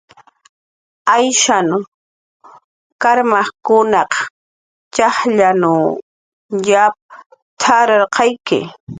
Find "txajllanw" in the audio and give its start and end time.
4.93-5.83